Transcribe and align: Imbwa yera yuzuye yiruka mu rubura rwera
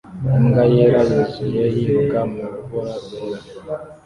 Imbwa 0.37 0.63
yera 0.73 0.99
yuzuye 1.09 1.63
yiruka 1.75 2.19
mu 2.31 2.43
rubura 2.53 2.93
rwera 3.03 3.39